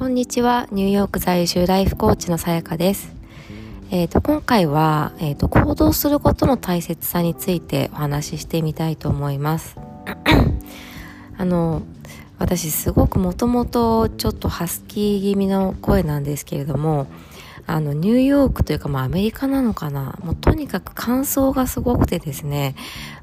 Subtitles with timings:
[0.00, 0.66] こんにちは。
[0.72, 3.12] ニューヨーク在住ライフコーチのさやかです。
[3.90, 9.76] えっ、ー、と、今回は、えっ、ー、と、行動することの大切さについてお話ししてみたいと思います。
[11.36, 11.82] あの、
[12.38, 17.06] 私すごくもともとちょっとハスキー気味の声なんですけれども、
[17.66, 20.18] あの、ニューヨークというか、まあ、アメリカなのかな。
[20.24, 22.74] もうとにかく乾燥がすごくてですね、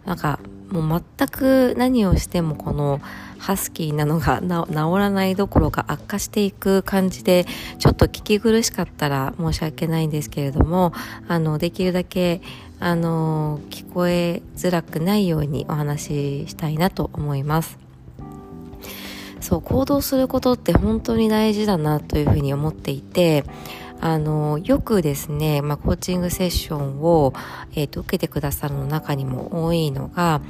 [0.05, 0.39] なんか、
[0.69, 2.99] もう全く何をしてもこの
[3.37, 7.45] ハスキーなのが治らないどころか悪化していく感じで
[7.79, 10.91] ちょっと聞き苦しかったら申し訳ないんですけれども
[11.27, 12.41] あのできるだけ
[12.79, 17.77] あの聞こえづらくないようにお話ししたいなと思います。
[19.39, 23.45] そう行動することって本当に大事だなというふうに思っていて
[23.99, 27.33] あのよくですね、まあ、コーチングセッションを、
[27.75, 30.41] えーと、受けてくださるの中にも多いのが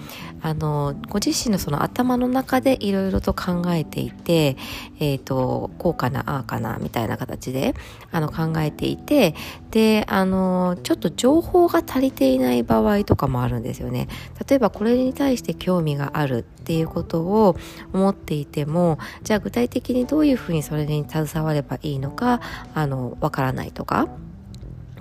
[0.41, 4.57] あのご自身のその頭の中でいろいろと考えていて、
[4.99, 7.73] えーと、こうかなああかなみたいな形で
[8.11, 9.33] あの考えていて
[9.71, 14.07] であのちょっと情報が足りていない場合とかもあるんですよね。
[14.47, 17.55] 例えばこれに対して興味があるっていうことを
[17.93, 22.41] 思っていてもじゃあ具体的にどういうふうにそれに携わればいいのか
[22.73, 24.07] あのわからないとか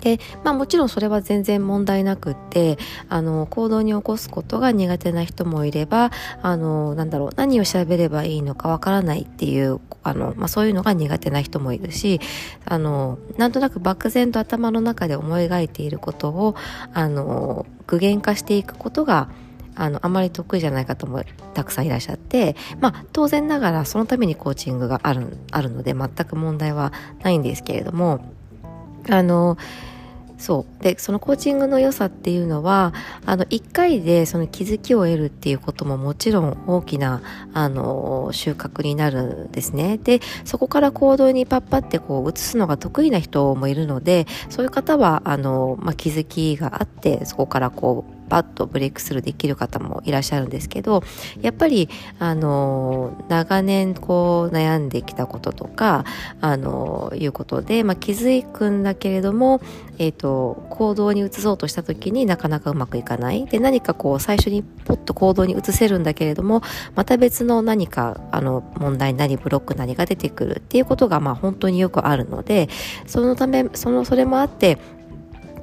[0.01, 2.77] で、まあもちろんそれは全然問題なくって、
[3.09, 12.19] あの、行動に起こすことが苦手な人もいれば、あの、なんだろう、何を喋ればいいのかわからないっていう、あの、まあそういうのが苦手な人もいるし、
[12.65, 16.55] あの、なんとなく漠然と頭の中で思い描いていることを、
[16.93, 19.29] あの、具現化していくことが、
[19.77, 21.23] あの、あまり得意じゃない方も
[21.53, 28.36] たくさんいらっしゃって、まあ、当然ながらそのためにコーチングがある、あるので全く問題はないんですけれども、
[29.09, 29.57] あの、
[30.37, 30.83] そう。
[30.83, 32.93] でそのコーチングの良さっていうのは
[33.25, 37.21] あの1回でその気づきを得るっていうことももちろん大きな
[37.53, 39.97] あの収穫になるんですね。
[39.97, 51.03] でそこから行動にパッパってこう移すのが得意な人もいるのでそういう方はあの、まあ、気づきがあってそこからこうパッとブレイクスルーできる方もいらっしゃるんですけど
[51.41, 51.89] やっぱり
[52.19, 56.05] あの長年こう悩んできたこととか
[56.41, 59.61] あのいうことで、まあ、気づくんだけれども、
[59.97, 63.45] えーと、行動に移そうとした時になかなかうまくいかない。
[63.45, 66.61] で何かこう最初にポッと行動に移せるんだけれども
[66.95, 72.69] また別の何かあの問題なりブロックなりが出てくるっていうことがまあ本当によくあるので
[73.05, 74.77] そのためそのそれもあって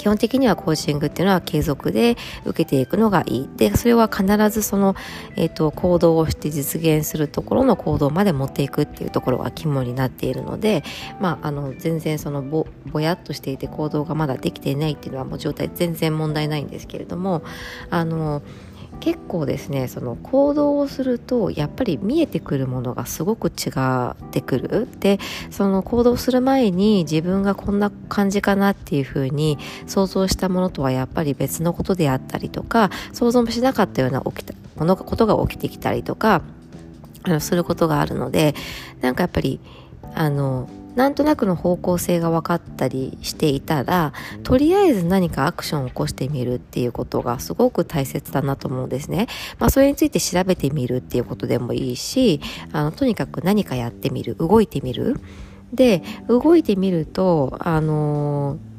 [0.05, 3.51] 基本的にはコーチングっていうのは継続で受けていくのがいい。
[3.57, 4.95] で、それは必ずその、
[5.35, 10.85] えっ、ー、と、行動をして実現するところの行動まで持っていくっていうところが肝になっているので、
[11.21, 17.43] まあ、あの、全然そのぼ、ぼやっとしていて行動がまだできていないっていうのはもう状態全然問題ないんですけれども、
[17.89, 18.43] あの、
[19.05, 24.89] 結構ですねその行動をするとやっぱり見えてくるものがすごく違ってくる。
[24.99, 25.19] で
[25.51, 36.41] その行動する前に自分がこんな感じかなっていうふうに想像したものとはやっぱり別のことであったりとか想像もしなかったような起きたものことが起きてきたりとか
[37.25, 38.55] あのすることがあるので
[39.03, 39.61] なんかやっぱり
[40.15, 44.13] あのなんとなくの方向性が分かったりしていたら
[44.43, 49.27] とりあえず何かアクションを起こしてみるっていうことがすごく大切だなと思うんですね。
[49.59, 52.41] まあそれについて調べてみるっていうことでもいいし
[52.73, 55.21] あのとにかく何かやってみる動いてみる。
[55.73, 58.74] で動いてみるとあのー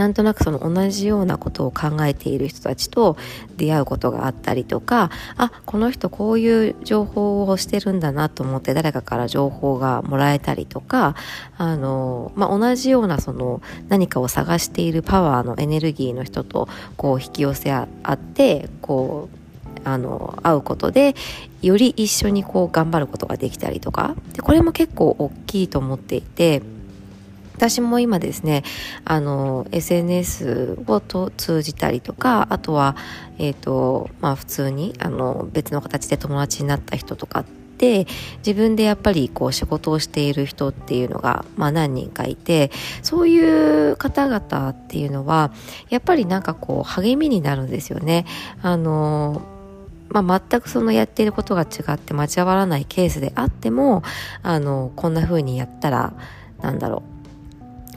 [0.00, 3.18] なんとなくその同じようなことを考えている人たちと
[3.58, 11.16] 出会うことがあったりとかあこの人こういう情報をしてるんだなと思って誰かから情報がもらえたりとか
[11.58, 13.60] あの、まあ、同じようなその
[13.90, 16.66] 何かを探しているパワーのエネルギーの人と
[16.96, 21.14] こう引き寄せ合ってこうあの会うことで
[21.60, 26.62] より一緒にこう頑張ることができたりとかでこれも結構大きいと思っていて。
[27.60, 28.62] 私も今ですね、
[29.04, 32.96] あの、SNS をと通じたりとか、あとは、
[33.36, 38.06] えっ、ー、と、まあ普通に、あの、別の形で友達になった人とかって
[38.38, 42.70] 自分でやっぱりこう仕事をしている人っていうのが、まあ、何人かいて
[43.02, 45.50] そういう方々っていうのは
[45.88, 48.26] やっぱりなんかこう励みになるんですよね。
[48.62, 49.40] あの
[50.10, 54.02] まあ、全くそのやっていることが違って交わらないケースであっても
[54.42, 56.12] あのこんな風にやったら
[56.60, 57.19] なんだろう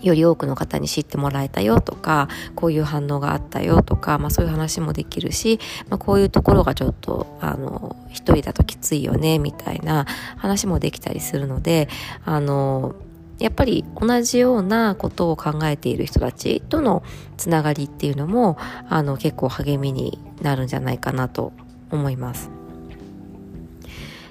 [0.04, 5.60] より多くの方に知ってもらえたよとかこういう反応があったよとか、まあ、そういう話もできるし、
[5.90, 10.06] まあ、こういうところがちょっとあの一人だときついよねみたいな
[10.38, 11.88] 話もできたりするので
[12.26, 12.96] あの
[13.40, 17.04] やっぱり同じようなことを考えている人たちとの
[17.38, 18.58] つながりっていうのも
[18.90, 21.52] あの結構励みになるんじゃないかなと
[21.92, 22.50] 思います。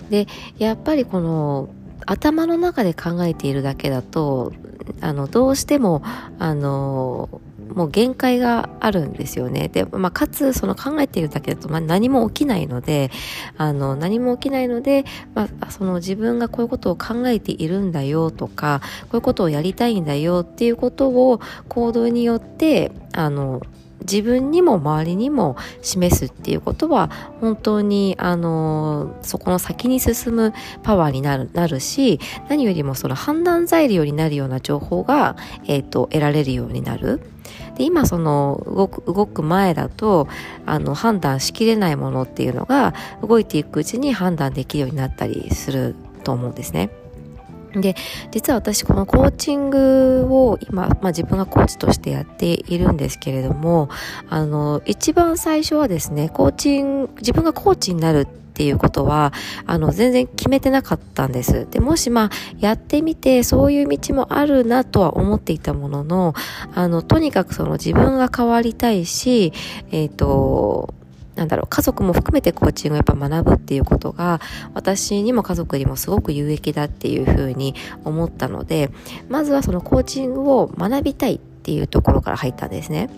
[0.08, 0.26] で
[0.58, 1.68] やっぱりこの
[2.06, 4.52] 頭の中で考えているだけだと
[5.00, 6.02] あのどうしても
[6.38, 7.40] あの
[7.74, 9.68] もう限界があるんですよね。
[9.68, 13.10] で、まあ、かつ、その考えているだけだと、まあ、何も起きないので、
[13.56, 15.04] あの、何も起きないので、
[15.34, 23.62] まあ、その自分がこういうことを考えているんだよとか、こういうことをやりたいんだよっていうことを行動によって、あの、
[24.02, 27.10] 自分にも周りにも示すっていうことは
[27.40, 30.52] 本当にあのそこの先に進む
[30.82, 37.20] パワーになるなるし何よりもその判断材料になるような情報が、えーと、得られるようになる。
[37.76, 40.28] で今その動く動く前だと
[40.66, 47.01] あの判断しきれないものっていうのが動いていくうちに判断できるようになったりすると思うんですね。
[47.74, 47.94] で
[48.30, 53.88] 実は私このコーチングを今、まあ、自分がコーチとしてやっているんですけれども
[54.28, 59.32] あの一番最初はですねコーチン自分がコーチになるっていうことは
[59.66, 61.66] あの全然決めてなかったんです。
[61.70, 66.34] でもしまあやってみてそういう道もあるなとは思っていたものの
[66.74, 69.54] あのとにかくその自分が変わりたいし
[69.90, 70.92] えっ、ー、と
[71.42, 74.40] なんだろう、家族も含めてコーチングをやっぱ学ぶっていうことが、
[74.74, 77.74] 私にも家族にもすごく有益だっていうふうに
[78.04, 78.90] 思ったので、
[79.28, 83.10] まずはそのコーチングを学びたいっていうところから入ったんですね。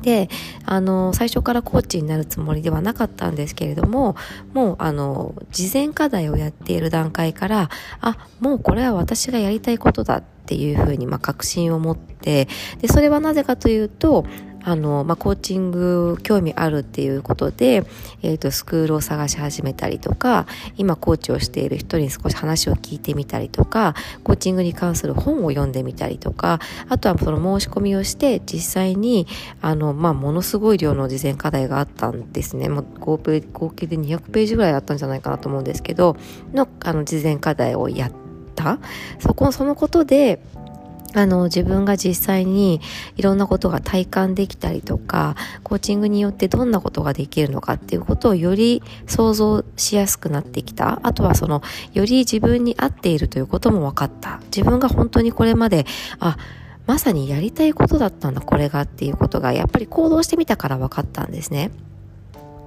[0.00, 0.28] で、
[0.64, 4.14] あの、最初からコーチになるつもりではなかったんですけれども、
[4.52, 7.68] もう、あの、事前課題をやっている段階から、
[8.00, 12.48] あ、もうこれは私がやりたいことだっていうふうに、ま、確信を持って、
[12.80, 14.24] で、それはなぜかというと、
[14.64, 17.84] あの、まあ、コーチング興味あるっていうことで、
[18.22, 20.46] えっ、ー、と、スクールを探し始めたりとか、
[20.76, 29.26] 今コーチをしている人に少し話を聞いてみたりとか、コーチングに関する本を読んでみたりとか、あとはその申し込みをして、実際に、
[29.60, 32.68] あの、まあ、ものすごい量の事前課題があったんですね。
[32.68, 33.40] もう合計
[33.86, 36.16] で200ページぐらいあったんじゃないかなと思うんですけど、
[36.54, 38.12] の、あの、事前課題をやっ
[38.54, 38.78] た。
[39.18, 40.40] そこ、そのことで、
[41.14, 42.80] あの、自分が実際に
[43.16, 51.00] いろんなことが体感できたりとか、コーチングによってどんなことができるのかっていうことをより想像しやすくなってきた。
[51.02, 51.62] あとはその、
[51.92, 54.40] より自分に合っているということも分かった。
[54.46, 55.86] 自分が本当にこれまで、
[56.18, 56.36] あ、
[56.86, 61.70] まさにやりたいことだったんだ、これがっていうことが、やっぱり行動してみたから分かったんですね。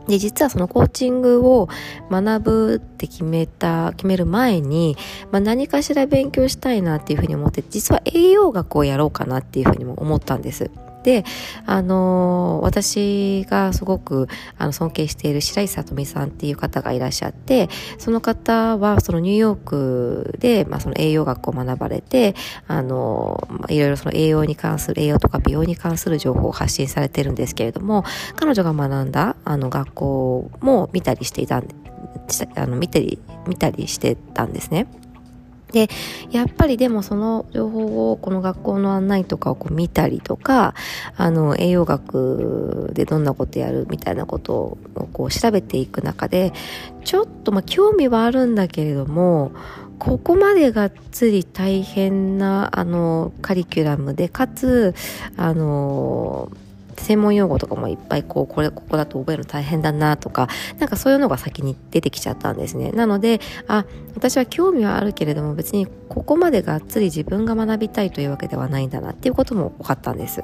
[0.07, 1.68] で、実はそのコーチングを
[2.09, 4.95] 学ぶって決めた、決める前に、
[5.31, 10.71] まあ、何かしら勉強したいなっていうふうに思って、実は栄養学をやろうかなっていうふうにも思ったんです。
[11.03, 11.23] で、
[11.65, 14.27] あのー、私がすごく
[14.57, 22.35] あの尊敬している白石里美さんっていう方がいらっしゃって、その方はそのニューヨークで、まあ、その栄養学を学ばれて、
[22.67, 28.03] あのー、まあ、いろいろその栄養に関する、栄養とか美容に関する情報を発信されてるんですけれども、
[28.35, 31.75] 彼女が学んだあの学校も見たりしていたんで、
[32.55, 34.88] あの見たり、見たりしてたんですね。
[35.72, 35.90] で、
[36.31, 40.74] やっぱりでもその情報をこの学校の案内とかをこう見たりとか、
[41.16, 44.78] あの、栄養学でどんなことやるみたいなことを
[45.12, 46.54] こう調べていく中で、
[47.04, 49.52] ちょっとまあ興味はあるんだけれども、
[50.00, 54.94] ここまでがっつり大変なあのカリキュラムで、かつ、
[55.36, 56.50] あの、
[57.03, 60.47] 専門用語とかもいっぱいこう、これ、ここだと覚えるの大変だなとか、
[60.79, 62.92] なんかそういうのが先に出てきちゃったんですね。
[62.92, 63.85] なので、あ、
[64.16, 70.44] 私は興味はあるけれども別にここまでがっつり自分が学びたいというわけではないんだなっていうことも分かったんです。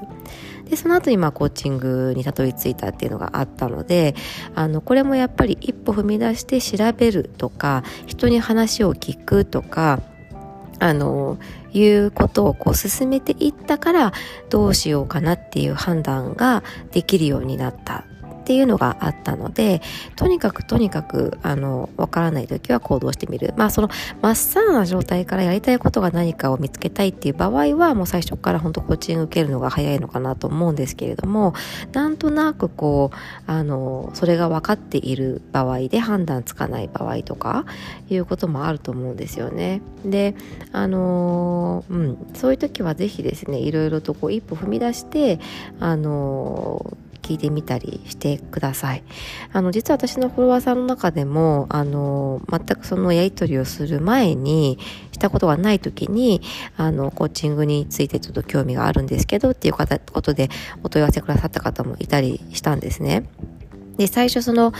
[0.69, 4.15] で、その後にまあコーチングにたどり着いたっていうのがあったので、
[4.55, 10.01] あの、これもやっぱり一歩踏み出して調べるとか、人に話を聞くとか、
[10.83, 11.37] あの、
[11.71, 14.11] いうことをこう進めていったから
[14.49, 16.61] どうしようかなっていう判断が
[16.91, 18.03] できるようになった。
[18.43, 19.81] っていうのがあったので、
[20.17, 23.53] とにかくとにかく、あの、わからない時は行動してみる。
[23.55, 23.89] まあ、その、
[24.21, 31.53] まっさらな状態からやりたいことが何かを見つけたいっていう場合は、もう最初から本当コーチング受けるのが早いのかなと思うんですけれども、
[31.93, 33.17] なんとなくこう、
[33.49, 37.65] あの、それが分かっている場合で判断つかない場合とか、
[38.09, 39.81] いうこともあると思うんですよね。
[40.05, 40.35] で、
[40.73, 45.39] あの、うん、そういう時はぜひですね、いろいろとこう一歩踏み出して、
[45.79, 49.03] あの、聞いてみたりしてください。
[49.51, 54.77] あの、実は私のフォロワーさんの中でも、あの、全くそのやり取りをする前に、
[55.11, 56.41] したことがない時に、
[56.75, 60.49] あの、コーチングについてちょっと興味があるんですけどっていうことで
[60.83, 63.23] お問い合わせくださった方もいたりしたんですね。
[63.97, 64.73] で、最初その、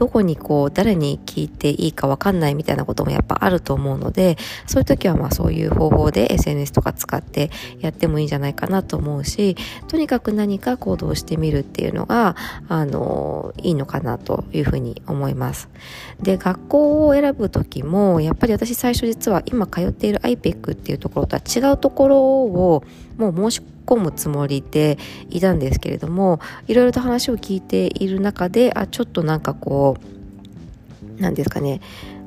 [0.00, 12.34] どこにこう誰に聞いていいかわかんないみたいなこともやっぱあると思うのでそういう時はまあそういう方法で SNS とか使ってやってもいいんじゃないかなと思うしとにかく何か行動してみるっていうのが
[12.66, 15.68] あのいいのかなというふうに思います。
[16.22, 22.84] で学校を選ぶ時もやっぱり私最初実は今通っている IPEC っていうところとは違うところを
[23.18, 24.98] もう申し込むつもりで
[25.30, 31.80] いたんですけれどもいろいろと話を聞いている中であちょっとなんかこう何ですかね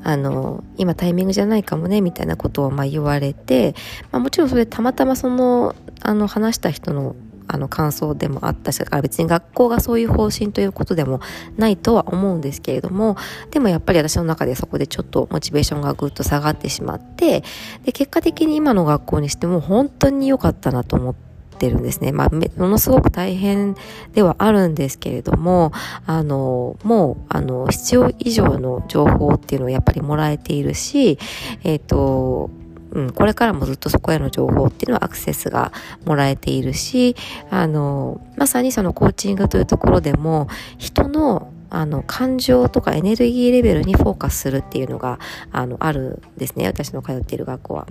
[0.04, 3.74] あの今タイミングじゃないかもねみたいなことをま言われて、
[4.12, 7.16] まあ、もちろんそれたまたまそのあの話した人の
[7.46, 11.20] あの感想でもあったしだから別に学校がそういう方針ということでも
[11.58, 13.18] ないとは思うんですけれども
[13.52, 17.44] でもやっぱり私の中でそこでちょっとモチベーションがぐっと下がってしまって
[17.84, 21.33] で結果的に今の学校にしても本当に良かったなと思って。
[21.56, 22.12] てるんですね。
[22.12, 23.76] まあ、ものすごく大変
[24.14, 25.72] ではあるんですけれども、
[26.06, 31.18] あの、もう、あの、必要以上の情報っていうのをやっぱりもらえているし、
[31.64, 32.50] えっ、ー、と、
[32.92, 35.72] うん、これからもずっとそこへの情報っていうのはアクセスが
[36.06, 37.16] もらえているし、
[37.50, 45.18] あの、まさにそのコーチングというところでも、人のあの、感情とかエネルギーレベルにフォーカスするっていうのが、
[45.52, 46.68] あの、あるんですね。
[46.68, 47.88] 私の通っている学校は。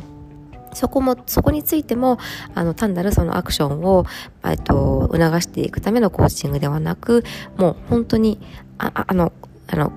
[0.74, 2.18] そこも、そこについても、
[2.54, 4.06] あの、単なるそのアクションを、
[4.44, 7.24] えっと、促していくためのコーチングではなく、
[7.56, 8.40] もう本当に、
[8.78, 9.32] あ、あの、
[9.68, 9.92] あの、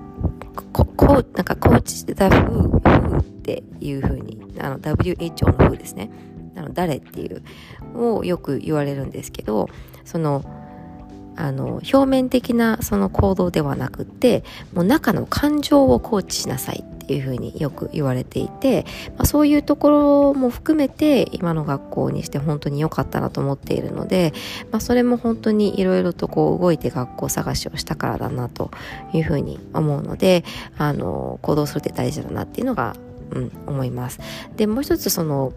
[0.72, 6.10] こ、こう、なんかコーチだ風、風っていう風に、あの、WHO の風ですね。
[6.56, 7.42] あの、誰っていう、
[7.94, 9.68] をよく言われるんですけど、
[10.04, 10.44] その、
[11.38, 14.42] あの表面的なその行動ではなくって
[14.72, 18.84] もう中の感情をコーチしなさいていうふうによく言われていて、
[19.16, 24.32] まあ、そういうところも含めて今の学校にして本当に良かったなと思っているので、
[24.70, 28.70] まあ、それも本当にいろいろとこう動いて学校探しをしたからだなと
[29.12, 30.44] いうふうに思うので
[30.76, 32.96] あの行動するって大事だなっていうのが、
[33.30, 34.20] うん、思います。
[34.56, 35.52] でもう一つその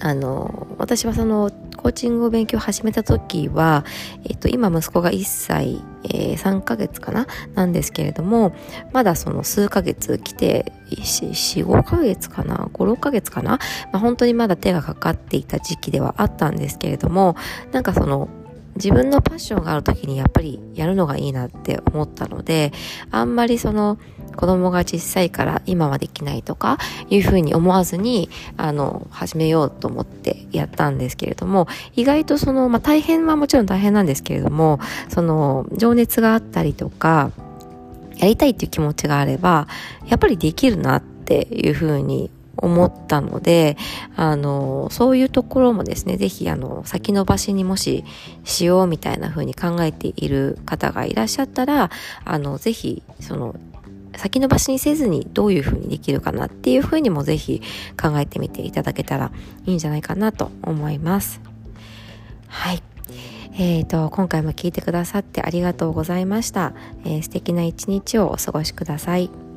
[0.00, 3.84] あの私はそのコーチングを勉強始めた時は、
[4.24, 7.26] えっと、今息子が1歳、えー、3ヶ月かな？
[7.54, 8.52] なんですけれども、
[8.92, 13.58] まだその数ヶ月来て、4、5ヶ月かな ?5、6ヶ月かな、
[13.92, 17.36] まあ、本当にまだ手がかかっていた時期ではあったんですけれども、
[17.72, 18.28] なんかその、
[18.74, 22.72] 自分のパッションがある時にやっぱりやるのがいいなって思ったので、
[23.10, 23.98] あんまりその
[24.38, 26.78] 子供が小さいから今はできないとか
[27.10, 31.66] いうふうに思わずに、あの、始めようと思ってやったんですけれども、
[31.96, 34.78] 意外とその、まあ、大変はもちろん大変なんですけれども、
[35.08, 37.32] その、情熱があったりとか、
[38.18, 39.66] やりたいっていう気持ちがあれば、
[40.06, 43.76] やっぱりできるなっていうふうに思ったので、
[44.14, 48.04] あの、そういうところもですね、ぜひ、あの、先延ばしにもし
[48.44, 51.90] しようみたいな風に考えている方がいらっしゃったら、
[52.24, 53.56] あの、ぜひ、その、
[54.18, 57.62] 先延ばしにせずにどういう風にできるかなっていう風にもぜひ
[58.00, 59.30] 考えてみていただけたら
[59.64, 61.40] いいんじゃないかなと思います。
[62.48, 62.82] はい。
[63.60, 66.74] えーと、今回も聞いてくださってありがとうございました。
[67.04, 69.47] えー、素敵な一日をお過ごしください。